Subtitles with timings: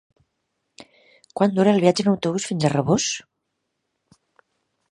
[1.41, 3.07] Quant dura el viatge en autobús fins a Rabós?